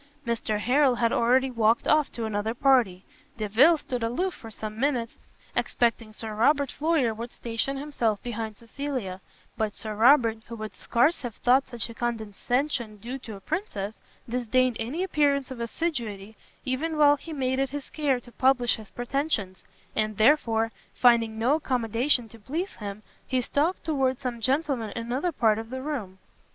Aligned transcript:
Mr 0.25 0.57
Harrel 0.57 0.95
had 0.95 1.11
already 1.13 1.51
walked 1.51 1.87
off 1.87 2.11
to 2.11 2.25
another 2.25 2.55
party: 2.55 3.05
Delvile 3.37 3.77
stood 3.77 4.01
aloof 4.01 4.33
for 4.33 4.49
some 4.49 4.79
minutes, 4.79 5.19
expecting 5.55 6.11
Sir 6.11 6.33
Robert 6.33 6.71
Floyer 6.71 7.13
would 7.13 7.29
station 7.29 7.77
himself 7.77 8.19
behind 8.23 8.57
Cecilia; 8.57 9.21
but 9.57 9.75
Sir 9.75 9.93
Robert, 9.93 10.39
who 10.47 10.55
would 10.55 10.75
scarce 10.75 11.21
have 11.21 11.35
thought 11.35 11.67
such 11.67 11.87
a 11.87 11.93
condescension 11.93 12.97
due 12.97 13.19
to 13.19 13.35
a 13.35 13.39
princess, 13.39 14.01
disdained 14.27 14.75
any 14.79 15.03
appearance 15.03 15.51
of 15.51 15.59
assiduity, 15.59 16.35
even 16.65 16.97
while 16.97 17.15
he 17.17 17.31
made 17.31 17.59
it 17.59 17.69
his 17.69 17.87
care 17.91 18.19
to 18.21 18.31
publish 18.31 18.77
his 18.77 18.89
pretensions: 18.89 19.63
and 19.95 20.17
therefore, 20.17 20.71
finding 20.95 21.37
no 21.37 21.53
accommodation 21.57 22.27
to 22.27 22.39
please 22.39 22.77
him, 22.77 23.03
he 23.27 23.39
stalked 23.39 23.83
towards 23.83 24.19
some 24.19 24.41
gentlemen 24.41 24.89
in 24.95 25.05
another 25.05 25.31
part 25.31 25.59
of 25.59 25.69
the 25.69 25.83
room. 25.83 26.17